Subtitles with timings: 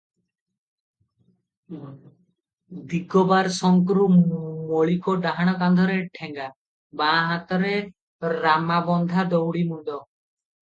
[2.93, 6.49] ଦିଗବାର ଶଙ୍କ୍ରୁ ମଳିକ ଡାହାଣ କାନ୍ଧରେ ଠେଙ୍ଗା,
[7.05, 7.75] ବାଁ ହାତରେ
[8.43, 10.01] ରାମାବନ୍ଧା ଦଉଡିମୁଣ୍ଡ।